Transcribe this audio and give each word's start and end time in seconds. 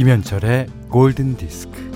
김현철의 0.00 0.68
골든 0.88 1.36
디스크. 1.36 1.89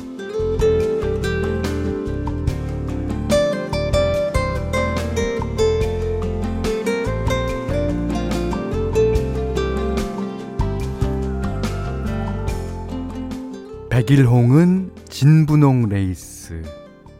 백일홍은 14.06 14.90
진분홍 15.08 15.88
레이스 15.88 16.62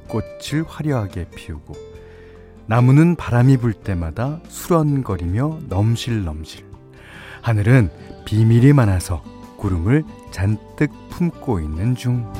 꽃을 0.06 0.64
화려하게 0.68 1.30
피우고 1.34 1.74
나무는 2.66 3.16
바람이 3.16 3.56
불 3.56 3.72
때마다 3.72 4.40
수런거리며 4.48 5.60
넘실넘실 5.70 6.66
하늘은 7.40 7.88
비밀이 8.26 8.74
많아서 8.74 9.22
구름을 9.56 10.04
잔뜩 10.30 10.90
품고 11.08 11.60
있는 11.60 11.94
중. 11.94 12.30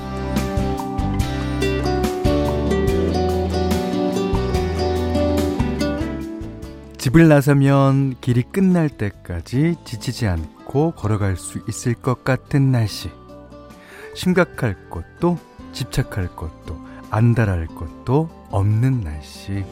집을 6.98 7.29
나서면 7.29 8.17
길이 8.20 8.42
끝날 8.42 8.91
때까지 8.91 9.77
지치지 9.87 10.27
않고 10.27 10.91
걸어갈 10.92 11.39
수 11.39 11.65
있을 11.67 11.95
것 11.95 12.25
같은 12.25 12.70
날씨. 12.70 13.23
심각할 14.15 14.89
것도 14.89 15.39
집착할 15.73 16.29
것도 16.29 16.79
안달할 17.11 17.67
것도 17.67 18.29
없는 18.51 19.01
날씨. 19.01 19.65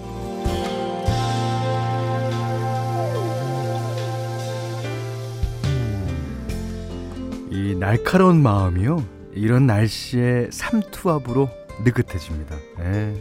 이 7.51 7.77
날카로운 7.77 8.43
마음이요. 8.43 9.05
이런 9.35 9.67
날씨에 9.67 10.49
삼투압으로 10.51 11.49
느긋해집니다. 11.85 12.57
예. 12.81 13.15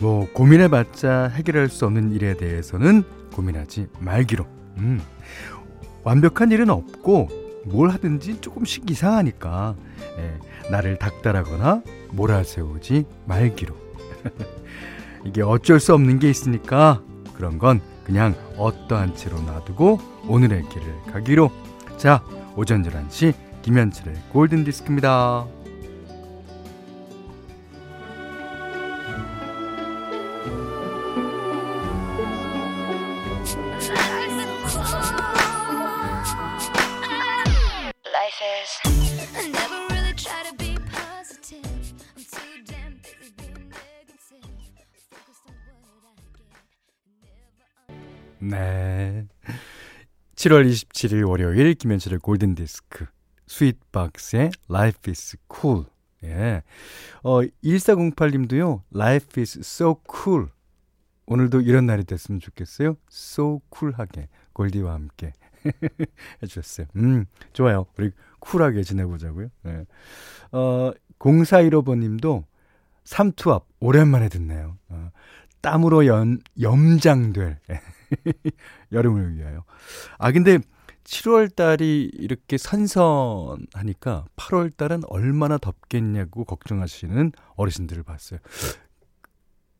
뭐 0.00 0.28
고민해봤자 0.32 1.28
해결할 1.34 1.68
수 1.68 1.86
없는 1.86 2.12
일에 2.12 2.34
대해서는 2.36 3.04
고민하지 3.32 3.88
말기로. 4.00 4.46
음. 4.78 5.00
완벽한 6.02 6.50
일은 6.50 6.70
없고 6.70 7.41
뭘 7.64 7.90
하든지 7.90 8.40
조금씩 8.40 8.90
이상하니까 8.90 9.76
예. 10.18 10.70
나를 10.70 10.98
닥달하거나 10.98 11.82
몰아세우지 12.10 13.06
말기로. 13.26 13.74
이게 15.24 15.42
어쩔 15.42 15.80
수 15.80 15.94
없는 15.94 16.18
게 16.18 16.28
있으니까 16.28 17.02
그런 17.34 17.58
건 17.58 17.80
그냥 18.04 18.34
어떠한 18.56 19.16
채로 19.16 19.40
놔두고 19.40 20.00
오늘의 20.28 20.68
길을 20.68 21.12
가기로. 21.12 21.50
자, 21.96 22.24
오전 22.56 22.82
11시 22.82 23.34
김현철의 23.62 24.14
골든디스크입니다. 24.32 25.61
네. 48.42 49.26
7월 50.34 50.68
27일 50.68 51.28
월요일 51.28 51.74
김현철의 51.74 52.18
골든 52.18 52.56
디스크 52.56 53.06
스윗박스의 53.46 54.50
Life 54.68 55.10
is 55.10 55.36
Cool. 55.54 55.84
예. 56.24 56.62
어, 57.22 57.42
1408님도요 57.62 58.82
Life 58.94 59.40
is 59.40 59.60
so 59.60 60.00
cool. 60.12 60.48
오늘도 61.26 61.60
이런 61.60 61.86
날이 61.86 62.02
됐으면 62.04 62.40
좋겠어요. 62.40 62.96
So 63.10 63.60
cool하게 63.72 64.28
골디와 64.52 64.94
함께 64.94 65.32
해 66.42 66.46
주셨어요. 66.46 66.88
음 66.96 67.26
좋아요. 67.52 67.86
우리 67.96 68.10
쿨하게 68.42 68.82
지내보자고요 68.82 69.48
예. 69.66 69.86
어, 70.52 70.92
0415번님도 71.18 72.44
삼투압 73.04 73.64
오랜만에 73.80 74.28
듣네요 74.28 74.76
어, 74.88 75.10
땀으로 75.62 76.06
연, 76.06 76.40
염장될 76.60 77.58
여름을 78.92 79.36
위하여. 79.36 79.64
아, 80.18 80.32
근데 80.32 80.58
7월 81.04 81.54
달이 81.54 82.10
이렇게 82.14 82.58
선선하니까 82.58 84.26
8월 84.36 84.76
달은 84.76 85.02
얼마나 85.06 85.58
덥겠냐고 85.58 86.44
걱정하시는 86.44 87.32
어르신들을 87.56 88.02
봤어요. 88.02 88.40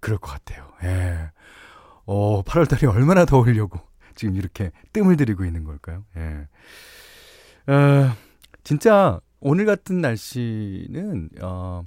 그럴 0.00 0.18
것 0.18 0.30
같아요. 0.30 0.68
예. 0.84 1.30
어, 2.06 2.42
8월 2.42 2.68
달이 2.68 2.86
얼마나 2.86 3.24
더우려고 3.24 3.80
지금 4.14 4.36
이렇게 4.36 4.72
뜸을 4.92 5.16
들이고 5.16 5.44
있는 5.44 5.64
걸까요? 5.64 6.04
예. 6.16 7.72
어, 7.72 8.16
진짜 8.64 9.20
오늘 9.40 9.66
같은 9.66 10.00
날씨는, 10.00 11.30
어, 11.42 11.84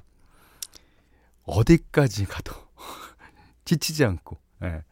어디까지 1.44 2.26
가도 2.26 2.54
지치지 3.66 4.04
않고, 4.06 4.38
예. 4.64 4.84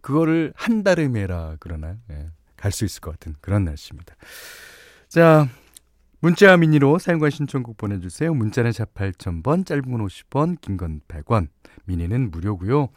그거를 0.00 0.52
한달음에라 0.56 1.56
그러나요? 1.60 1.98
예. 2.10 2.30
갈 2.56 2.72
수 2.72 2.84
있을 2.84 3.00
것 3.00 3.12
같은 3.12 3.34
그런 3.40 3.64
날씨입니다. 3.64 4.14
자, 5.08 5.48
문자 6.20 6.54
미니로 6.56 6.98
사연과 6.98 7.30
신청곡 7.30 7.78
보내주세요. 7.78 8.34
문자는 8.34 8.72
샵 8.72 8.92
8000번, 8.94 9.64
짧은 9.64 9.90
건 9.90 10.06
50원, 10.06 10.60
긴 10.60 10.76
건 10.76 11.00
100원, 11.08 11.48
미니는 11.86 12.30
무료고요. 12.30 12.88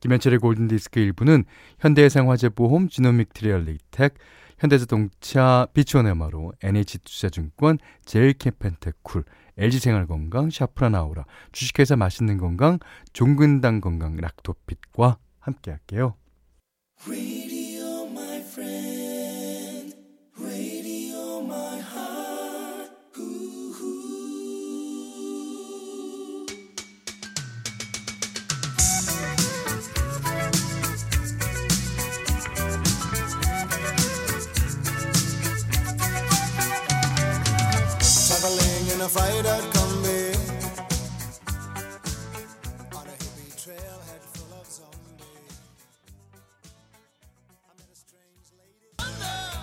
김현철의 0.00 0.38
골든디스크 0.40 1.00
1부는 1.00 1.44
현대해상화재보험, 1.80 2.88
지노믹트리 2.90 3.64
얼리텍, 3.64 4.14
현대자동차, 4.58 5.68
비추원에마로, 5.72 6.52
NH투자증권, 6.62 7.78
제일캠펜테쿨, 8.04 9.24
LG생활건강, 9.56 10.50
샤프라나우라, 10.50 11.24
주식회사 11.52 11.96
맛있는 11.96 12.36
건강, 12.36 12.78
종근당 13.14 13.80
건강, 13.80 14.16
락토핏과 14.16 15.16
함께할게요. 15.40 16.14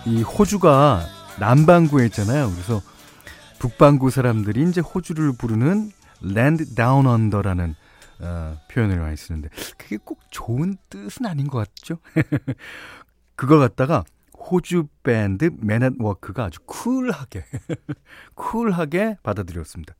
이 0.05 0.21
호주가 0.21 1.05
남반구에 1.39 2.05
있잖아요. 2.07 2.51
그래서 2.51 2.81
북반구 3.59 4.09
사람들이 4.09 4.69
이제 4.69 4.81
호주를 4.81 5.33
부르는 5.37 5.91
land 6.23 6.75
down 6.75 7.05
under라는 7.05 7.75
어, 8.19 8.57
표현을 8.69 8.99
많이 8.99 9.15
쓰는데 9.15 9.49
그게 9.77 9.97
꼭 9.97 10.19
좋은 10.29 10.77
뜻은 10.89 11.25
아닌 11.25 11.47
것 11.47 11.59
같죠? 11.59 11.97
그걸 13.35 13.59
갖다가 13.59 14.03
호주 14.37 14.87
밴드 15.03 15.49
Men 15.57 15.81
at 15.81 15.97
Work가 15.97 16.45
아주 16.45 16.59
쿨하게 16.65 17.45
쿨하게 18.35 19.17
받아들였습니다. 19.23 19.95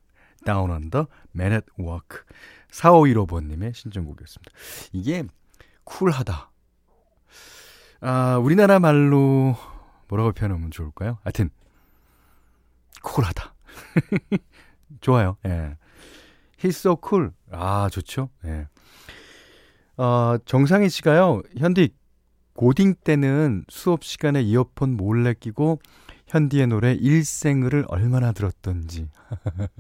Down 0.46 0.72
Under 0.72 1.08
Men 1.32 1.62
at 1.62 1.83
Work 1.83 2.24
4515번님의 2.72 3.74
신청곡이었습니다. 3.74 4.52
이게 4.92 5.24
쿨하다. 5.86 6.52
아, 8.02 8.38
우리나라 8.38 8.80
말로 8.80 9.56
뭐라고 10.08 10.32
표현하면 10.32 10.72
좋을까요? 10.72 11.18
하여튼 11.24 11.50
쿨하다. 13.02 13.54
좋아요. 15.02 15.38
예. 15.46 15.78
He's 16.58 16.70
so 16.78 16.98
cool. 17.06 17.32
아, 17.52 17.90
좋죠. 17.92 18.30
예. 18.46 18.68
어, 19.98 20.38
정상희 20.46 20.90
씨가요. 20.90 21.42
현디 21.58 21.94
고딩 22.56 22.96
때는 23.04 23.66
수업 23.70 24.04
시간에 24.04 24.42
이어폰 24.42 24.96
몰래 24.96 25.34
끼고 25.34 25.80
현디의 26.28 26.68
노래 26.68 26.94
일생을 26.94 27.86
얼마나 27.88 28.32
들었던지. 28.32 29.10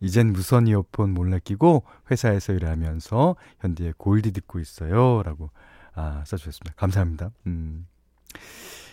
이젠 0.00 0.32
무선 0.32 0.66
이어폰 0.66 1.12
몰래 1.12 1.40
끼고 1.42 1.84
회사에서 2.10 2.52
일하면서 2.52 3.36
현디의 3.60 3.94
골디 3.98 4.32
듣고 4.32 4.60
있어요. 4.60 5.22
라고, 5.22 5.50
아, 5.94 6.22
써주셨습니다. 6.26 6.74
감사합니다. 6.76 7.30
음. 7.46 7.86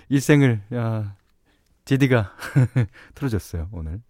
일생을, 0.09 0.61
야, 0.73 1.15
디디가 1.85 2.35
틀어줬어요, 3.15 3.69
오늘. 3.71 4.01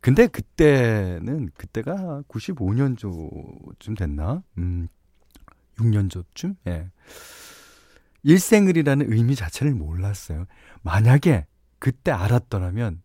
근데 0.00 0.26
그때는, 0.28 1.50
그때가 1.56 2.22
95년조쯤 2.28 3.94
됐나? 3.96 4.42
음, 4.58 4.88
6년조쯤? 5.80 6.56
예. 6.68 6.90
일생을이라는 8.22 9.12
의미 9.12 9.34
자체를 9.36 9.74
몰랐어요. 9.74 10.46
만약에 10.82 11.46
그때 11.78 12.10
알았더라면 12.10 13.02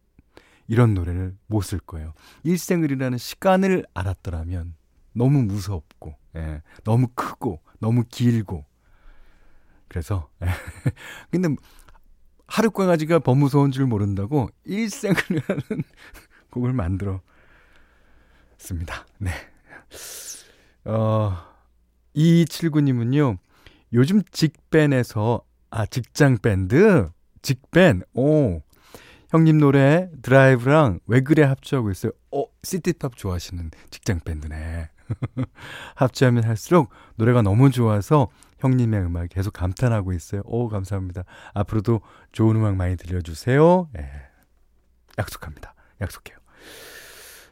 이런 0.68 0.94
노래를 0.94 1.36
못 1.48 1.64
쓸 1.64 1.80
거예요. 1.80 2.14
일생을이라는 2.44 3.18
시간을 3.18 3.86
알았더라면 3.94 4.76
너무 5.14 5.44
무섭고, 5.44 6.16
예, 6.38 6.62
너무 6.84 7.08
크고, 7.16 7.62
너무 7.80 8.06
길고. 8.10 8.66
그래서, 9.92 10.30
예. 10.42 10.48
근데 11.32 11.50
하룻강아지가 12.48 13.20
더 13.20 13.36
무서운 13.36 13.72
줄 13.72 13.88
모른다고 13.88 14.48
일생을이라는 14.64 15.84
곡을 16.50 16.72
만들어 16.72 17.20
습니다. 18.58 19.06
네. 19.18 19.32
어, 20.86 21.38
2279님은요, 22.16 23.38
요즘 23.92 24.22
직밴에서, 24.32 25.44
아, 25.72 25.86
직장 25.86 26.38
밴드? 26.38 27.10
직밴, 27.42 28.04
오. 28.14 28.62
형님 29.28 29.58
노래 29.58 30.10
드라이브랑 30.22 31.02
왜 31.06 31.20
그래 31.20 31.44
합주하고 31.44 31.92
있어요. 31.92 32.14
어, 32.32 32.46
시티팝 32.64 33.18
좋아하시는 33.18 33.72
직장 33.90 34.22
밴드네. 34.22 34.90
합주하면 35.96 36.46
할수록 36.46 36.92
노래가 37.16 37.42
너무 37.42 37.72
좋아서 37.72 38.30
형님의 38.62 39.02
음악 39.02 39.30
계속 39.30 39.52
감탄하고 39.54 40.14
있어요. 40.14 40.42
오, 40.46 40.70
감사합니다. 40.70 41.24
앞으로도 41.54 42.02
좋은 42.32 42.56
음악 42.56 42.76
많이 42.76 42.96
들려주세요. 42.96 43.90
예. 43.98 44.10
약속합니다. 45.18 45.74
약속해요. 46.00 46.38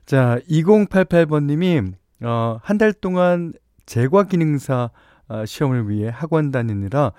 자, 0.05 0.39
2088번님이, 0.49 1.93
어, 2.23 2.59
한 2.63 2.77
달 2.77 2.93
동안 2.93 3.53
제과 3.85 4.23
기능사 4.23 4.91
어, 5.27 5.45
시험을 5.45 5.89
위해 5.89 6.09
학원 6.11 6.49
다니느라 6.51 7.11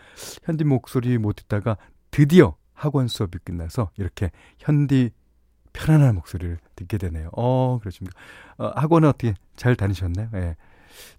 현디 0.45 0.65
목소리 0.65 1.17
못 1.19 1.35
듣다가 1.37 1.77
드디어 2.11 2.57
학원 2.75 3.07
수업이 3.07 3.39
끝나서 3.45 3.91
이렇게 3.97 4.31
현디 4.59 5.11
편안한 5.73 6.17
목소리를 6.17 6.59
듣게 6.75 6.99
되네요. 6.99 7.31
어, 7.37 7.79
그렇습니까? 7.79 8.19
어, 8.59 8.73
학원은 8.75 9.09
어떻게 9.09 9.35
잘 9.55 9.77
다니셨나요? 9.77 10.31
예. 10.35 10.57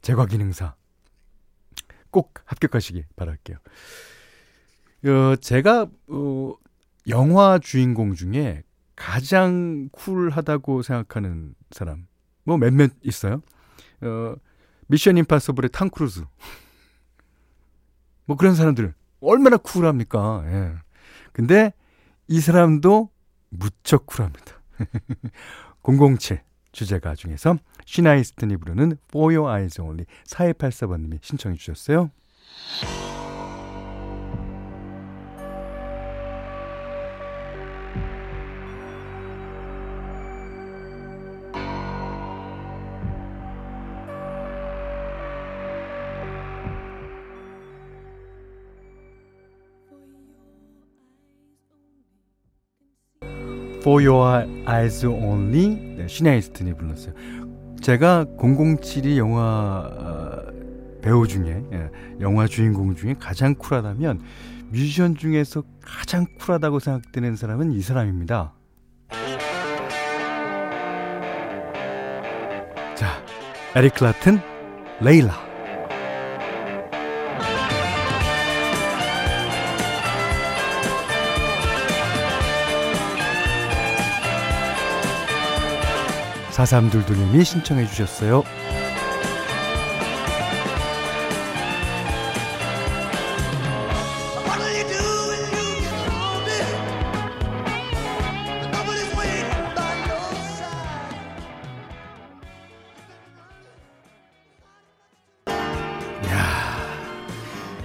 제과 0.01 0.25
기능사. 0.25 0.75
꼭 2.11 2.33
합격하시기 2.45 3.05
바랄게요. 3.15 3.57
어, 5.05 5.35
제가, 5.37 5.87
어, 6.07 6.53
영화 7.07 7.57
주인공 7.57 8.13
중에 8.13 8.63
가장 8.95 9.89
쿨하다고 9.91 10.83
생각하는 10.83 11.55
사람, 11.71 12.05
뭐 12.43 12.57
몇몇 12.57 12.91
있어요. 13.01 13.41
어, 14.01 14.35
Mission 14.87 15.17
Impossible의 15.17 15.69
톰 15.71 15.89
크루즈. 15.89 16.23
뭐 18.25 18.37
그런 18.37 18.55
사람들 18.55 18.93
얼마나 19.21 19.57
쿨합니까? 19.57 20.43
예. 20.45 20.73
근데 21.31 21.73
이 22.27 22.39
사람도 22.39 23.09
무척 23.49 24.05
쿨합니다. 24.05 24.61
007 25.83 26.43
주제가 26.71 27.15
중에서 27.15 27.57
시나 27.85 28.08
이스턴이 28.08 28.57
부르는 28.57 28.97
For 29.09 29.35
Your 29.35 29.51
Eyes 29.51 29.81
Only 29.81 30.05
4284번님이 30.27 31.19
신청해 31.21 31.57
주셨어요. 31.57 32.11
For 53.81 54.07
Your 54.07 54.47
Eyes 54.67 55.05
Only 55.05 55.95
네, 55.97 56.07
시네이스튼이 56.07 56.75
불렀어요. 56.75 57.13
제가 57.81 58.25
007이 58.37 59.17
영화 59.17 59.89
어, 59.91 60.51
배우 61.01 61.27
중에 61.27 61.63
예, 61.73 61.89
영화 62.19 62.45
주인공 62.45 62.95
중에 62.95 63.15
가장 63.19 63.55
쿨하다면 63.55 64.21
뮤지션 64.69 65.15
중에서 65.15 65.63
가장 65.83 66.27
쿨하다고 66.37 66.77
생각되는 66.77 67.35
사람은 67.35 67.71
이 67.73 67.81
사람입니다. 67.81 68.53
자, 72.95 73.07
에릭 73.75 73.95
클라튼, 73.95 74.39
레일라. 75.01 75.50
4322님이 86.51 87.43
신청해 87.43 87.87
주셨어요. 87.87 88.43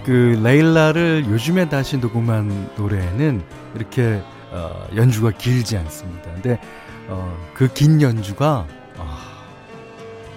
그 0.06 0.40
레일라를 0.40 1.24
요즘에 1.28 1.68
다시 1.68 1.96
녹음한 1.96 2.70
노래는 2.76 3.42
이렇게 3.74 4.22
어, 4.52 4.86
연주가 4.94 5.32
길지 5.32 5.76
않습니다. 5.76 6.32
근데 6.32 6.60
어, 7.08 7.36
그 7.54 7.68
긴 7.72 8.00
연주가 8.02 8.66
어, 8.96 9.16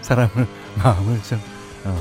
사람을 0.01 0.47
마음을 0.83 1.21
좀 1.23 1.39
어, 1.85 1.97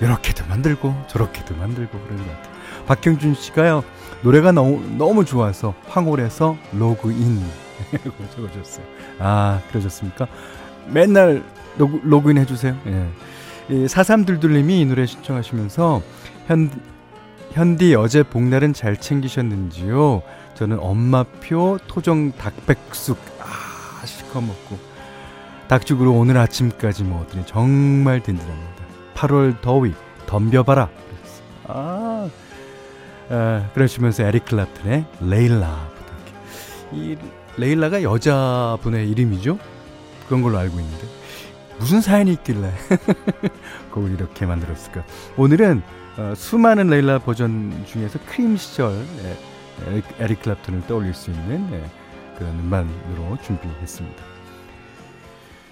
이렇게도 0.00 0.46
만들고 0.46 0.94
저렇게도 1.08 1.56
만들고 1.56 1.98
그런 2.00 2.18
것 2.18 2.26
같아요. 2.26 2.58
박형준 2.86 3.34
씨가요 3.34 3.84
노래가 4.22 4.52
너무 4.52 4.82
너무 4.96 5.24
좋아서 5.24 5.74
황홀에서 5.86 6.56
로그인 6.72 7.42
적어줬어요. 8.34 8.84
아 9.18 9.60
그러셨습니까? 9.70 10.26
맨날 10.88 11.42
로그, 11.76 12.00
로그인 12.04 12.38
해주세요. 12.38 12.76
예. 12.86 13.08
이 13.70 13.86
사삼둘둘님이 13.86 14.80
이 14.80 14.84
노래 14.86 15.04
신청하시면서 15.06 16.02
현 16.46 16.70
현디 17.52 17.94
어제 17.94 18.22
복날은 18.22 18.72
잘 18.72 18.96
챙기셨는지요? 18.96 20.22
저는 20.54 20.78
엄마표 20.80 21.78
토종 21.86 22.32
닭백숙 22.32 23.18
실컷 24.28 24.42
먹고 24.42 24.78
닭죽으로 25.68 26.12
오늘 26.12 26.36
아침까지 26.38 27.04
먹었더니 27.04 27.44
정말 27.46 28.22
든든합니다. 28.22 28.84
8월 29.14 29.60
더위 29.60 29.94
덤벼봐라. 30.26 30.88
아, 31.66 32.30
아 33.30 33.70
그러시면서 33.74 34.24
에릭 34.24 34.46
클라튼의 34.46 35.04
레일라. 35.20 35.88
이 36.92 37.16
레일라가 37.56 38.02
여자분의 38.02 39.10
이름이죠? 39.10 39.58
그런 40.26 40.42
걸로 40.42 40.58
알고 40.58 40.78
있는데 40.78 41.06
무슨 41.78 42.00
사연이 42.00 42.32
있길래 42.32 42.72
그걸 43.92 44.12
이렇게 44.12 44.46
만들었을까? 44.46 45.04
오늘은 45.36 45.82
어, 46.16 46.34
수많은 46.34 46.88
레일라 46.88 47.18
버전 47.20 47.84
중에서 47.86 48.18
크림 48.26 48.56
시절 48.56 48.92
에, 48.92 50.02
에릭, 50.18 50.42
클라튼을 50.42 50.86
떠올릴 50.86 51.14
수 51.14 51.30
있는 51.30 51.68
예, 51.72 51.84
그런 52.38 52.58
음반으로 52.60 53.36
준비했습니다. 53.42 54.24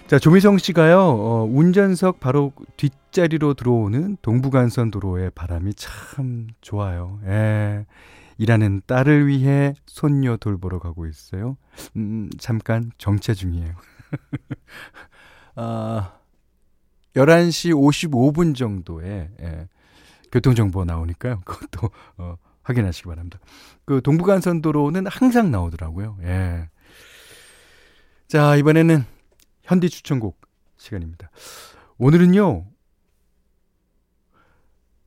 자, 0.07 0.19
조미성 0.19 0.57
씨가요, 0.57 0.99
어, 0.99 1.49
운전석 1.49 2.19
바로 2.19 2.53
뒷자리로 2.75 3.55
들어오는 3.55 4.17
동부간선 4.21 4.91
도로의 4.91 5.31
바람이 5.31 5.73
참 5.75 6.47
좋아요. 6.61 7.19
예. 7.25 7.85
일하는 8.37 8.81
딸을 8.85 9.27
위해 9.27 9.73
손녀 9.85 10.37
돌보러 10.37 10.79
가고 10.79 11.07
있어요. 11.07 11.57
음, 11.95 12.29
잠깐 12.37 12.91
정체 12.97 13.33
중이에요. 13.33 13.73
아, 15.55 16.13
11시 17.15 17.73
55분 17.73 18.55
정도에, 18.55 19.31
예, 19.41 19.67
교통정보 20.31 20.85
나오니까요. 20.85 21.41
그것도 21.45 21.89
어, 22.17 22.37
확인하시기 22.67 23.07
바랍니다. 23.07 23.39
그 23.85 24.01
동부간선도로는 24.01 25.07
항상 25.07 25.51
나오더라고요. 25.51 26.17
예. 26.23 26.69
자, 28.27 28.57
이번에는 28.57 29.05
현디 29.63 29.89
추천곡 29.89 30.39
시간입니다. 30.75 31.29
오늘은요, 31.97 32.65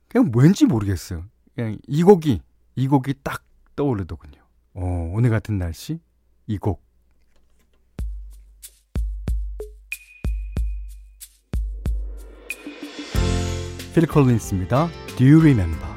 그냥 0.07 0.31
왠지 0.35 0.65
모르겠어요. 0.65 1.23
그냥 1.55 1.77
이 1.87 2.01
곡이, 2.03 2.41
이 2.75 2.87
곡이 2.87 3.13
딱 3.23 3.43
떠오르더군요. 3.75 4.41
어, 4.73 5.11
오늘 5.13 5.29
같은 5.29 5.59
날씨, 5.59 5.99
이 6.47 6.57
곡. 6.57 6.83
필 13.93 14.07
컬린스입니다. 14.07 14.89
Do 15.17 15.27
you 15.27 15.39
remember? 15.41 15.90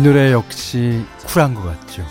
이 0.00 0.02
노래 0.02 0.32
역시 0.32 1.04
쿨한 1.26 1.52
것 1.52 1.60
같죠. 1.60 2.02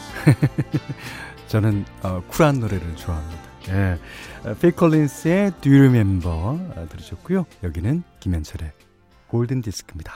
저는 1.49 1.85
어, 2.03 2.21
쿨한 2.27 2.59
노래를 2.59 2.95
좋아합니다. 2.95 3.41
예. 3.69 4.53
필 4.61 4.73
컬린스의 4.73 5.53
Do 5.59 5.71
You 5.71 5.89
Remember 5.89 6.31
어, 6.31 6.87
들으셨고요. 6.87 7.47
여기는 7.63 8.03
김현철의 8.19 8.73
골든 9.25 9.63
디스크입니다. 9.63 10.13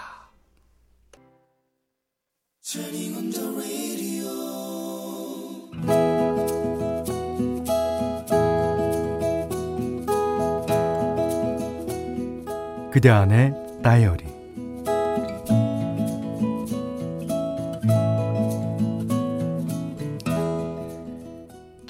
그대 12.91 13.09
안의 13.09 13.55
다이어리 13.81 14.32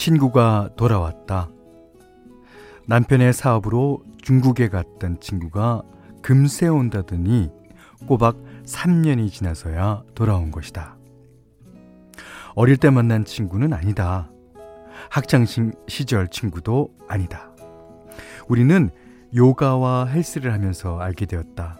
친구가 0.03 0.71
돌아왔다. 0.75 1.49
남편의 2.87 3.31
사업으로 3.31 4.03
중국에 4.21 4.67
갔던 4.67 5.21
친구가 5.21 5.81
금세 6.21 6.67
온다더니 6.67 7.49
꼬박 8.05 8.35
3년이 8.65 9.31
지나서야 9.31 10.03
돌아온 10.13 10.51
것이다. 10.51 10.97
어릴 12.53 12.75
때 12.75 12.89
만난 12.89 13.23
친구는 13.23 13.71
아니다. 13.71 14.29
학창 15.09 15.45
시절 15.87 16.27
친구도 16.27 16.89
아니다. 17.07 17.51
우리는 18.49 18.89
요가와 19.33 20.07
헬스를 20.07 20.51
하면서 20.51 20.99
알게 20.99 21.27
되었다. 21.27 21.77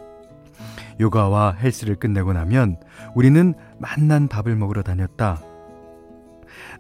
요가와 1.01 1.55
헬스를 1.55 1.97
끝내고 1.97 2.31
나면 2.31 2.77
우리는 3.15 3.53
만난 3.79 4.29
밥을 4.29 4.55
먹으러 4.55 4.81
다녔다. 4.81 5.41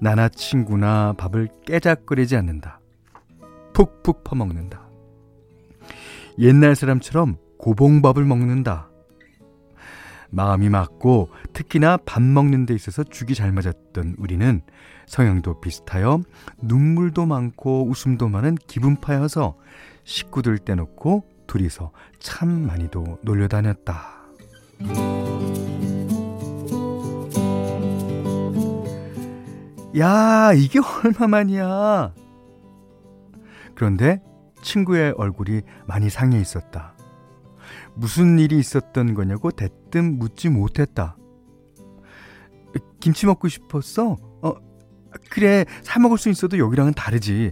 나나 0.03 0.27
친구나 0.27 1.13
밥을 1.17 1.47
깨작거리지 1.65 2.35
않는다. 2.35 2.81
푹푹 3.71 4.25
퍼먹는다. 4.25 4.81
옛날 6.39 6.75
사람처럼 6.75 7.37
고봉밥을 7.57 8.25
먹는다. 8.25 8.89
마음이 10.29 10.67
맞고 10.67 11.29
특히나 11.53 11.95
밥 12.05 12.21
먹는 12.21 12.65
데 12.65 12.73
있어서 12.73 13.05
죽이 13.05 13.33
잘 13.33 13.53
맞았던 13.53 14.15
우리는 14.17 14.61
성향도 15.05 15.61
비슷하여 15.61 16.21
눈물도 16.61 17.25
많고 17.25 17.87
웃음도 17.87 18.27
많은 18.27 18.55
기분파여서 18.55 19.55
식구들 20.03 20.57
떼놓고 20.57 21.23
둘이서 21.47 21.91
참 22.19 22.67
많이도 22.67 23.19
놀려다녔다. 23.21 24.23
야, 29.97 30.53
이게 30.53 30.79
얼마만이야? 31.03 32.13
그런데 33.75 34.21
친구의 34.61 35.13
얼굴이 35.17 35.61
많이 35.87 36.09
상해 36.09 36.39
있었다. 36.39 36.95
무슨 37.95 38.39
일이 38.39 38.57
있었던 38.59 39.13
거냐고 39.13 39.51
대뜸 39.51 40.17
묻지 40.17 40.49
못했다. 40.49 41.17
김치 42.99 43.25
먹고 43.25 43.47
싶었어? 43.49 44.17
어, 44.41 44.53
그래. 45.29 45.65
사 45.83 45.99
먹을 45.99 46.17
수 46.17 46.29
있어도 46.29 46.57
여기랑은 46.57 46.93
다르지. 46.93 47.51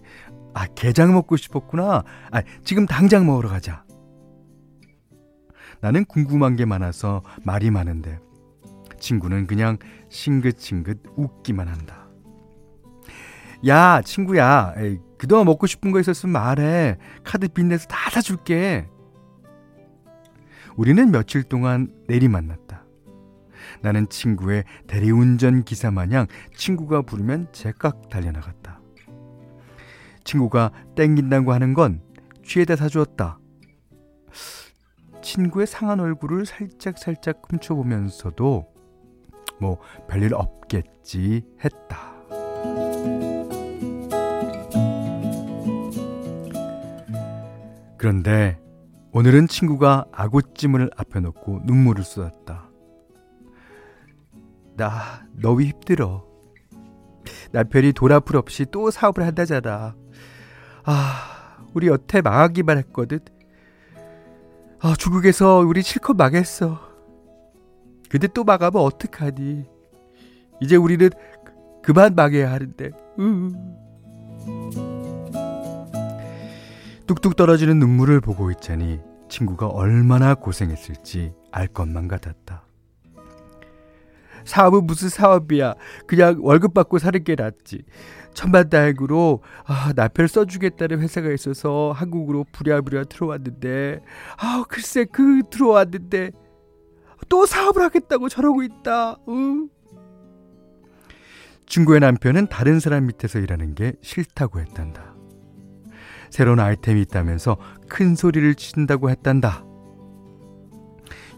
아, 0.53 0.65
게장 0.67 1.13
먹고 1.13 1.37
싶었구나. 1.37 2.03
아, 2.31 2.41
지금 2.63 2.85
당장 2.85 3.25
먹으러 3.25 3.49
가자. 3.49 3.83
나는 5.81 6.05
궁금한 6.05 6.55
게 6.55 6.65
많아서 6.65 7.23
말이 7.43 7.71
많은데 7.71 8.19
친구는 8.99 9.47
그냥 9.47 9.77
싱긋싱긋 10.09 11.03
웃기만 11.15 11.67
한다. 11.67 12.00
야, 13.67 14.01
친구야. 14.01 14.73
에이, 14.77 14.99
그동안 15.17 15.45
먹고 15.45 15.67
싶은 15.67 15.91
거 15.91 15.99
있었으면 15.99 16.33
말해. 16.33 16.97
카드 17.23 17.47
빚내서 17.47 17.87
다 17.87 18.09
사줄게. 18.09 18.87
우리는 20.75 21.11
며칠 21.11 21.43
동안 21.43 21.93
내리 22.07 22.27
만났다. 22.27 22.85
나는 23.81 24.09
친구의 24.09 24.63
대리운전 24.87 25.63
기사 25.63 25.91
마냥 25.91 26.27
친구가 26.55 27.03
부르면 27.03 27.49
제깍 27.51 28.09
달려나갔다. 28.09 28.79
친구가 30.23 30.71
땡긴다고 30.95 31.51
하는 31.53 31.73
건 31.73 32.01
취해다 32.43 32.75
사주었다. 32.75 33.39
친구의 35.21 35.67
상한 35.67 35.99
얼굴을 35.99 36.45
살짝살짝 36.45 37.43
훔쳐보면서도 37.49 38.67
뭐 39.59 39.79
별일 40.07 40.33
없겠지 40.33 41.43
했다. 41.63 42.10
그런데 48.01 48.59
오늘은 49.11 49.47
친구가 49.47 50.05
아구찜을 50.11 50.89
앞에 50.97 51.19
놓고 51.19 51.59
눈물을 51.65 52.03
쏟았다. 52.03 52.67
나 54.75 55.27
너무 55.33 55.61
힘들어. 55.61 56.25
남편이 57.51 57.93
돌아풀 57.93 58.37
없이 58.37 58.65
또 58.71 58.89
사업을 58.89 59.23
한다잖아. 59.23 59.95
아, 60.83 61.67
우리 61.75 61.89
여태 61.89 62.21
망하기만 62.21 62.79
했거든. 62.79 63.19
아, 64.79 64.95
중국에서 64.97 65.59
우리 65.59 65.83
실컷 65.83 66.15
망했어. 66.17 66.79
근데 68.09 68.27
또 68.27 68.43
망하면 68.43 68.81
어떡하니? 68.81 69.65
이제 70.59 70.75
우리는 70.75 71.07
그만 71.83 72.15
망해야 72.15 72.51
하는데. 72.51 72.89
으. 73.19 74.90
뚝뚝 77.11 77.35
떨어지는 77.35 77.77
눈물을 77.77 78.21
보고 78.21 78.51
있자니 78.51 79.01
친구가 79.27 79.67
얼마나 79.67 80.33
고생했을지 80.33 81.33
알 81.51 81.67
것만 81.67 82.07
같았다. 82.07 82.63
사업은 84.45 84.87
무슨 84.87 85.09
사업이야. 85.09 85.73
그냥 86.07 86.37
월급 86.39 86.73
받고 86.73 86.99
사는 86.99 87.21
게 87.21 87.35
낫지. 87.35 87.83
천만다행으로 88.33 89.41
아, 89.65 89.91
나표를 89.93 90.29
써주겠다는 90.29 91.01
회사가 91.01 91.31
있어서 91.31 91.91
한국으로 91.93 92.45
부랴부랴 92.53 93.03
들어왔는데 93.05 93.99
아 94.37 94.63
글쎄 94.69 95.03
그 95.03 95.41
들어왔는데 95.51 96.31
또 97.27 97.45
사업을 97.45 97.81
하겠다고 97.81 98.29
저러고 98.29 98.63
있다. 98.63 99.17
응? 99.27 99.69
친구의 101.65 101.99
남편은 101.99 102.47
다른 102.47 102.79
사람 102.79 103.07
밑에서 103.07 103.39
일하는 103.39 103.75
게 103.75 103.95
싫다고 104.01 104.61
했단다. 104.61 105.10
새로운 106.31 106.59
아이템이 106.59 107.01
있다면서 107.01 107.57
큰 107.87 108.15
소리를 108.15 108.55
친다고 108.55 109.09
했단다. 109.11 109.65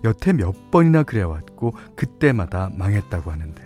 여태 0.05 0.33
몇 0.33 0.71
번이나 0.71 1.03
그래왔고 1.03 1.73
그때마다 1.95 2.69
망했다고 2.77 3.31
하는데 3.31 3.61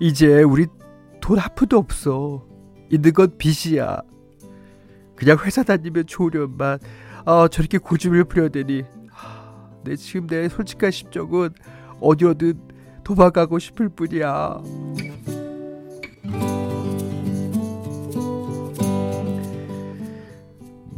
이제 0.00 0.42
우리 0.42 0.66
돈 1.20 1.38
하프도 1.38 1.76
없어. 1.76 2.46
있는 2.90 3.12
건 3.12 3.36
빚이야. 3.38 4.00
그냥 5.14 5.38
회사 5.44 5.62
다니면 5.62 6.06
좋으련만 6.06 6.78
아, 7.26 7.46
저렇게 7.48 7.78
고집을 7.78 8.24
부려대니 8.24 8.84
아, 9.12 9.70
내 9.84 9.94
지금 9.94 10.26
내 10.26 10.48
솔직한 10.48 10.90
심정은 10.90 11.50
어디로든 12.00 12.58
도망가고 13.04 13.58
싶을 13.58 13.90
뿐이야. 13.90 14.62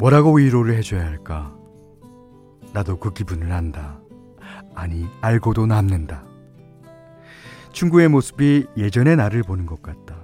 뭐라고 0.02 0.38
위로를 0.38 0.74
해줘야 0.74 1.06
할까? 1.06 1.54
나도 2.72 2.98
그 2.98 3.12
기분을 3.12 3.52
안다. 3.52 4.00
아니, 4.74 5.06
알고도 5.20 5.66
남는다. 5.66 6.24
친구의 7.72 8.08
모습이 8.08 8.66
예전의 8.76 9.14
나를 9.14 9.44
보는 9.44 9.64
것 9.64 9.80
같다. 9.80 10.16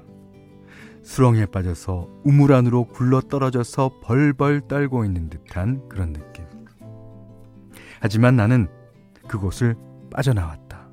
수렁에 1.04 1.47
빠져서 1.47 2.08
우물 2.25 2.54
안으로 2.54 2.87
굴러 2.87 3.20
떨어져서 3.20 4.00
벌벌 4.02 4.62
떨고 4.66 5.04
있는 5.04 5.30
듯한 5.30 5.88
그런 5.88 6.12
느낌. 6.12 6.44
하지만 8.00 8.35
나는 8.35 8.66
그곳을 9.28 9.76
빠져나왔다. 10.11 10.88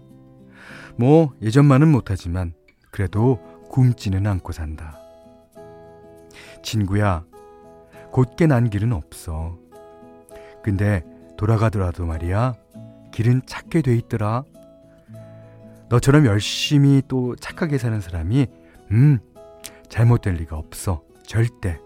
뭐 0.95 1.33
예전만은 1.41 1.91
못하지만 1.91 2.53
그래도 2.91 3.39
굶지는 3.71 4.27
않고 4.27 4.51
산다. 4.51 4.95
친구야, 6.61 7.25
곧게 8.15 8.47
난 8.47 8.69
길은 8.69 8.93
없어. 8.93 9.57
근데 10.63 11.03
돌아가더라도 11.35 12.05
말이야, 12.05 12.53
길은 13.11 13.41
찾게 13.45 13.81
돼 13.81 13.93
있더라. 13.97 14.45
너처럼 15.89 16.25
열심히 16.25 17.01
또 17.09 17.35
착하게 17.35 17.77
사는 17.77 17.99
사람이, 17.99 18.47
음, 18.91 19.19
잘못될 19.89 20.35
리가 20.35 20.55
없어. 20.55 21.01
절대. 21.27 21.77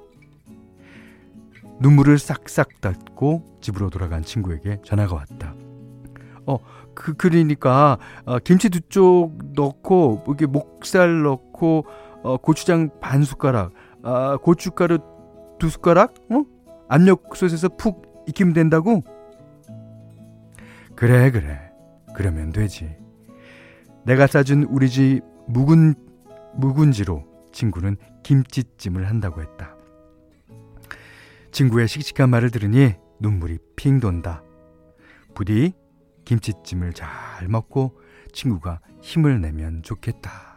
눈물을 1.80 2.20
싹싹 2.20 2.80
닦고 2.80 3.58
집으로 3.62 3.90
돌아간 3.90 4.22
친구에게 4.22 4.82
전화가 4.86 5.16
왔다. 5.16 5.56
어, 6.46 6.60
그, 6.94 7.16
그러니까, 7.16 7.98
어, 8.26 8.38
김치 8.38 8.70
두 8.70 8.82
쪽 8.88 9.32
넣고, 9.56 10.26
이게 10.30 10.46
목살 10.46 11.24
넣고, 11.24 11.88
어, 12.22 12.38
고추장 12.38 12.92
반 13.02 13.24
숟가락, 13.24 13.72
아, 14.04 14.38
고춧가루 14.38 15.00
두 15.60 15.70
숟가락, 15.70 16.16
어? 16.32 16.44
압력솥에서 16.88 17.70
푹 17.78 18.26
익히면 18.28 18.54
된다고? 18.54 19.04
그래, 20.96 21.32
그래. 21.32 21.60
그러면 22.16 22.52
되지. 22.52 22.98
내가 24.06 24.28
싸준 24.28 24.64
우리 24.64 24.90
집 24.90 25.22
묵은, 25.48 25.94
묵은지로 26.56 27.26
친구는 27.52 27.98
김치찜을 28.24 29.08
한다고 29.08 29.42
했다. 29.42 29.76
친구의 31.52 31.88
씩씩한 31.88 32.30
말을 32.30 32.52
들으니 32.52 32.94
눈물이 33.20 33.58
핑 33.76 34.00
돈다. 34.00 34.44
부디 35.34 35.74
김치찜을 36.26 36.94
잘 36.94 37.48
먹고 37.48 38.00
친구가 38.34 38.82
힘을 39.02 39.42
내면 39.42 39.82
좋겠다. 39.84 40.49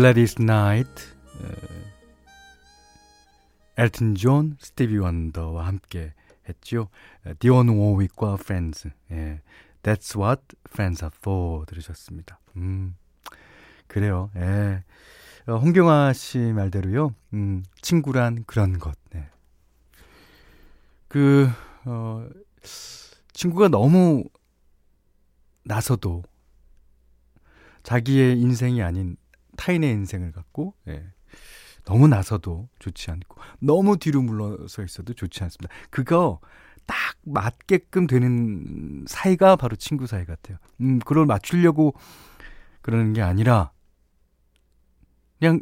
글라디스 0.00 0.40
나이트, 0.40 1.14
엘튼 3.76 4.14
존, 4.14 4.56
스티비 4.58 4.96
원더와 4.96 5.66
함께 5.66 6.14
했죠. 6.48 6.88
디온 7.38 7.68
워윅과 7.68 8.36
프렌즈. 8.36 8.88
예. 9.10 9.42
That's 9.82 10.18
what 10.18 10.40
friends 10.70 11.04
are 11.04 11.14
for 11.14 11.66
들으셨습니다. 11.66 12.40
음. 12.56 12.96
그래요. 13.88 14.30
예. 14.36 14.84
어, 15.46 15.58
홍경아 15.58 16.14
씨 16.14 16.38
말대로요. 16.38 17.14
음, 17.34 17.62
친구란 17.82 18.44
그런 18.46 18.78
것. 18.78 18.96
네. 19.10 19.28
그, 21.08 21.46
어, 21.84 22.26
친구가 23.34 23.68
너무 23.68 24.24
나서도 25.64 26.22
자기의 27.82 28.40
인생이 28.40 28.82
아닌 28.82 29.18
타인의 29.60 29.90
인생을 29.90 30.32
갖고 30.32 30.74
예. 30.88 31.04
너무 31.84 32.08
나서도 32.08 32.68
좋지 32.78 33.10
않고 33.10 33.40
너무 33.60 33.98
뒤로 33.98 34.22
물러서 34.22 34.82
있어도 34.82 35.12
좋지 35.12 35.42
않습니다. 35.44 35.72
그거 35.90 36.40
딱 36.86 36.96
맞게끔 37.22 38.06
되는 38.06 39.04
사이가 39.06 39.56
바로 39.56 39.76
친구 39.76 40.06
사이 40.06 40.24
같아요. 40.24 40.56
음, 40.80 40.98
그걸 40.98 41.26
맞추려고 41.26 41.94
그러는 42.80 43.12
게 43.12 43.20
아니라 43.20 43.70
그냥 45.38 45.60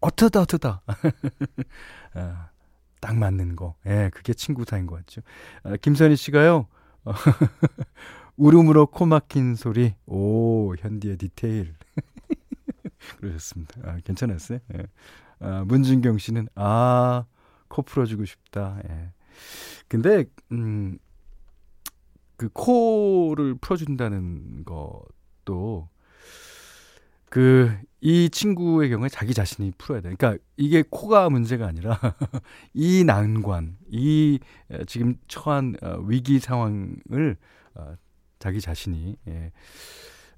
어쩌다 0.00 0.40
어쩌다 0.40 0.82
아, 2.14 2.50
딱 3.00 3.16
맞는 3.16 3.54
거. 3.54 3.76
예, 3.86 4.10
그게 4.12 4.34
친구 4.34 4.64
사이인 4.64 4.86
것 4.86 4.96
같죠. 4.96 5.22
아, 5.62 5.76
김선희 5.76 6.16
씨가요. 6.16 6.66
울음으로 8.36 8.86
코 8.86 9.06
막힌 9.06 9.54
소리. 9.54 9.94
오, 10.06 10.74
현디의 10.76 11.18
디테일. 11.18 11.74
그러셨습니다. 13.18 13.80
아, 13.84 13.98
괜찮았어요? 14.04 14.58
예. 14.74 14.86
아, 15.40 15.64
문진경 15.66 16.18
씨는, 16.18 16.48
아, 16.54 17.24
코 17.68 17.82
풀어주고 17.82 18.24
싶다. 18.24 18.80
예. 18.88 19.12
근데, 19.88 20.24
음, 20.52 20.98
그 22.36 22.48
코를 22.52 23.56
풀어준다는 23.60 24.64
것도, 24.64 25.88
그, 27.28 27.76
이 28.00 28.28
친구의 28.28 28.90
경우에 28.90 29.08
자기 29.08 29.32
자신이 29.32 29.72
풀어야 29.78 30.00
돼. 30.00 30.12
그러니까 30.14 30.42
이게 30.56 30.82
코가 30.90 31.30
문제가 31.30 31.66
아니라, 31.66 31.98
이 32.74 33.04
난관, 33.04 33.78
이 33.88 34.40
지금 34.86 35.14
처한 35.28 35.76
어, 35.80 35.98
위기 36.04 36.40
상황을 36.40 37.36
어, 37.74 37.94
자기 38.40 38.60
자신이, 38.60 39.16
예, 39.28 39.52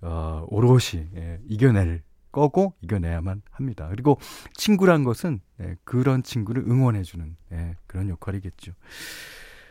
어, 0.02 0.44
오롯이 0.48 1.08
예, 1.16 1.40
이겨낼 1.48 2.02
거고 2.34 2.74
이겨내야만 2.82 3.42
합니다. 3.52 3.86
그리고 3.88 4.18
친구란 4.54 5.04
것은 5.04 5.40
네, 5.56 5.76
그런 5.84 6.24
친구를 6.24 6.64
응원해주는 6.66 7.36
네, 7.50 7.76
그런 7.86 8.08
역할이겠죠. 8.08 8.72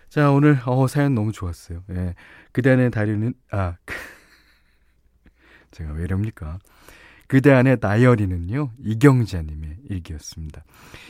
자 0.08 0.32
오늘 0.32 0.58
어, 0.66 0.88
사연 0.88 1.14
너무 1.14 1.34
좋았어요. 1.34 1.84
예, 1.90 2.16
그대 2.54 2.72
안의 2.72 2.92
다리는 2.92 3.34
아 3.52 3.76
제가 5.72 5.92
왜 5.92 6.06
이럽니까? 6.06 6.60
그대 7.28 7.52
안의 7.52 7.82
다이어리는요 7.82 8.72
이경자님의 8.80 9.80
일기였습니다. 9.90 10.64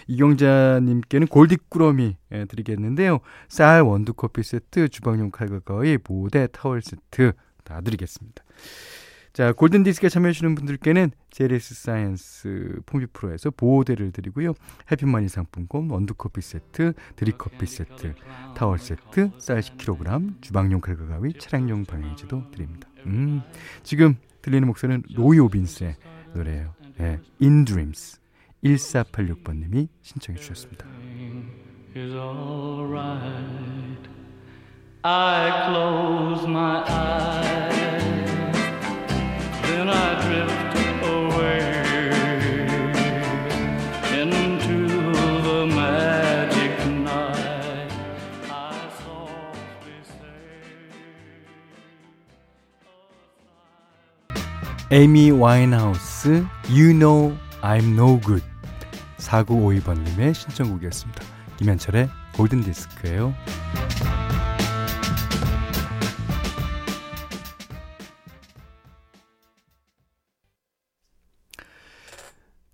이경자님께는 0.07 1.27
골디꾸러미 1.27 2.17
예, 2.31 2.45
드리겠는데요. 2.45 3.19
쌀 3.47 3.83
원두 3.83 4.13
커피 4.13 4.41
세트, 4.41 4.89
주방용 4.89 5.29
칼과 5.29 5.59
가위 5.59 5.99
보호대 6.03 6.47
타월 6.47 6.81
세트 6.81 7.33
다 7.63 7.79
드리겠습니다. 7.81 8.43
자, 9.33 9.51
골든디스크에 9.51 10.09
참여해주시는 10.09 10.53
분들께는 10.53 11.09
제리스 11.31 11.73
사이언스 11.73 12.81
폼비 12.85 13.07
프로에서 13.13 13.49
보호대를 13.49 14.11
드리고요. 14.11 14.53
해피머니 14.91 15.27
상품권, 15.27 15.89
원두커피 15.89 16.39
세트, 16.39 16.93
드립커피 17.15 17.65
세트, 17.65 18.13
타월 18.55 18.77
세트, 18.77 19.31
쌀 19.39 19.61
10kg, 19.61 20.39
주방용 20.39 20.81
칼과 20.81 21.07
가위, 21.07 21.33
차량용 21.33 21.85
방향제도 21.85 22.51
드립니다. 22.51 22.87
음, 23.07 23.41
지금 23.81 24.17
들리는 24.43 24.67
목소리는 24.67 25.01
로이 25.15 25.39
오비슨의 25.39 25.95
노래예요. 26.35 26.75
네, 26.97 27.19
In 27.41 27.65
Dreams. 27.65 28.19
1486번님이 28.63 29.87
신청해 30.03 30.39
주셨습니다. 30.39 30.85
I 35.05 35.65
close 35.67 36.47
my 36.47 36.83
eyes. 36.87 37.42
에이미 54.95 55.31
와인하우스 55.31 56.45
You 56.69 56.93
Know 56.93 57.35
I'm 57.63 57.93
No 57.93 58.21
Good 58.21 58.45
4952번님의 59.17 60.35
신청곡이었습니다. 60.35 61.23
김현철의 61.57 62.09
골든디스크예요. 62.35 63.33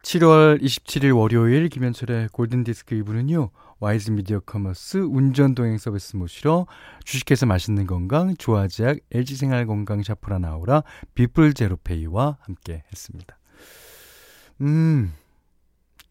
7월 0.10 0.60
27일 0.60 1.16
월요일 1.16 1.70
김현철의 1.70 2.30
골든디스크 2.30 2.96
2부는요. 2.96 3.52
와이즈 3.80 4.10
미디어 4.10 4.40
커머스 4.40 4.98
운전동행 4.98 5.78
서비스 5.78 6.16
모시러 6.16 6.66
주식회사 7.04 7.46
맛있는 7.46 7.86
건강 7.86 8.36
조화제약 8.36 8.98
LG생활건강 9.12 10.02
샤프라 10.02 10.40
나오라 10.40 10.82
비플 11.14 11.54
제로페이와 11.54 12.40
함께 12.42 12.84
했습니다. 12.92 13.38
음, 14.62 15.14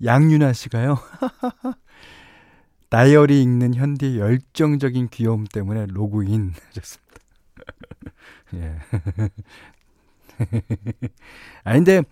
양윤아 0.04 0.52
씨가요. 0.52 0.96
다이어리 2.90 3.42
읽는 3.42 3.74
현디의 3.74 4.18
열정적인 4.20 5.08
귀여움 5.08 5.42
때문에 5.42 5.86
로그인 5.86 6.52
하셨습니다. 6.68 7.18
예. 8.54 8.78
아니, 11.64 11.78
근데, 11.84 12.02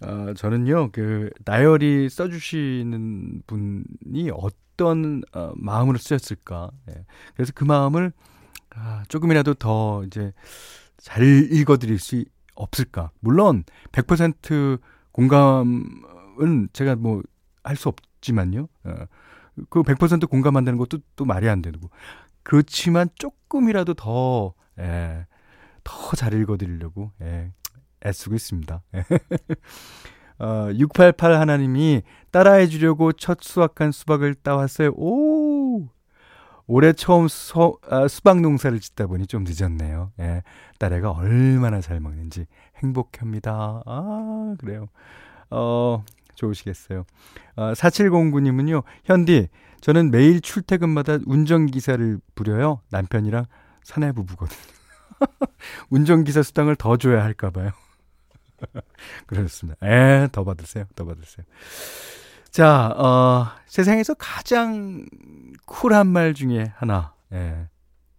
어, 0.00 0.34
저는요, 0.34 0.90
그, 0.92 1.30
다이어리 1.44 2.08
써주시는 2.08 3.42
분이 3.46 4.30
어떤, 4.34 5.22
어, 5.32 5.52
마음으로 5.56 5.98
쓰셨을까. 5.98 6.70
예. 6.90 7.04
그래서 7.34 7.52
그 7.54 7.64
마음을, 7.64 8.12
아, 8.74 9.04
조금이라도 9.08 9.54
더 9.54 10.04
이제 10.04 10.32
잘 10.98 11.22
읽어드릴 11.24 11.98
수 11.98 12.24
없을까. 12.54 13.10
물론, 13.20 13.64
100% 13.92 14.80
공감은 15.12 16.68
제가 16.72 16.96
뭐, 16.96 17.22
할 17.64 17.76
수 17.76 17.88
없지만요. 17.88 18.68
어, 18.84 18.94
그 19.70 19.82
100% 19.82 20.28
공감한다는 20.28 20.78
것도 20.78 20.98
또 21.16 21.24
말이 21.24 21.48
안 21.48 21.62
되고. 21.62 21.90
그렇지만 22.42 23.08
조금이라도 23.16 23.94
더, 23.94 24.54
예, 24.78 25.26
더 25.84 26.14
잘 26.16 26.34
읽어드리려고, 26.34 27.12
예, 27.22 27.52
애쓰고 28.04 28.34
있습니다. 28.34 28.82
어, 30.38 30.70
688 30.74 31.34
하나님이 31.34 32.02
따라해 32.30 32.66
주려고 32.66 33.12
첫 33.12 33.38
수확한 33.40 33.92
수박을 33.92 34.34
따왔어요. 34.34 34.90
오! 34.96 35.88
올해 36.66 36.92
처음 36.92 37.28
수, 37.28 37.78
아, 37.88 38.08
수박 38.08 38.40
농사를 38.40 38.78
짓다 38.80 39.06
보니 39.06 39.26
좀 39.26 39.44
늦었네요. 39.46 40.12
예. 40.18 40.42
딸애가 40.78 41.12
얼마나 41.12 41.80
잘 41.80 42.00
먹는지 42.00 42.46
행복합니다. 42.82 43.82
아, 43.86 44.54
그래요. 44.58 44.88
어, 45.50 46.04
좋으시겠어요. 46.34 47.04
어, 47.54 47.72
4709님은요, 47.72 48.82
현디, 49.04 49.48
저는 49.80 50.10
매일 50.10 50.40
출퇴근마다 50.40 51.18
운전기사를 51.24 52.18
부려요. 52.34 52.80
남편이랑 52.90 53.46
사내부부거든요. 53.84 54.58
운전기사 55.90 56.42
수당을 56.42 56.74
더 56.74 56.96
줘야 56.96 57.22
할까봐요. 57.22 57.70
그렇습니다. 59.26 59.86
에, 59.86 60.28
더 60.32 60.44
받으세요. 60.44 60.84
더 60.94 61.04
받으세요. 61.04 61.44
자, 62.50 62.88
어, 62.96 63.48
세상에서 63.66 64.14
가장 64.14 65.04
쿨한 65.66 66.06
말 66.06 66.32
중에 66.34 66.72
하나, 66.76 67.12
예, 67.32 67.68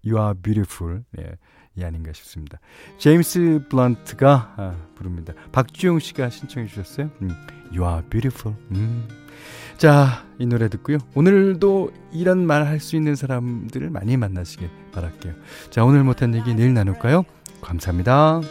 You 0.05 0.21
are 0.21 0.33
beautiful. 0.41 1.03
예, 1.19 1.37
이 1.75 1.83
아닌가 1.83 2.11
싶습니다. 2.13 2.59
제임스 2.97 3.65
블런트가 3.69 4.53
아, 4.57 4.75
부릅니다. 4.95 5.33
박주영 5.51 5.99
씨가 5.99 6.29
신청해 6.29 6.67
주셨어요. 6.67 7.09
음, 7.21 7.29
You 7.71 7.83
are 7.89 8.03
beautiful. 8.09 8.57
음. 8.71 9.07
자, 9.77 10.25
이 10.39 10.45
노래 10.45 10.69
듣고요. 10.69 10.97
오늘도 11.15 11.91
이런 12.11 12.45
말 12.45 12.65
할 12.65 12.79
수 12.79 12.95
있는 12.95 13.15
사람들을 13.15 13.89
많이 13.89 14.17
만나시길 14.17 14.69
바랄게요. 14.91 15.33
자, 15.71 15.83
오늘 15.83 16.03
못한 16.03 16.33
얘기 16.35 16.53
내일 16.53 16.73
나눌까요? 16.73 17.23
감사합니다. 17.61 18.41